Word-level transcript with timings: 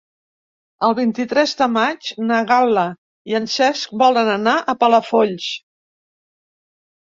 El 0.85 0.95
vint-i-tres 0.99 1.53
de 1.59 1.67
maig 1.73 2.09
na 2.31 2.39
Gal·la 2.53 2.87
i 3.33 3.37
en 3.41 3.47
Cesc 3.57 3.95
volen 4.05 4.33
anar 4.39 4.57
a 4.59 4.77
Palafolls. 4.87 5.55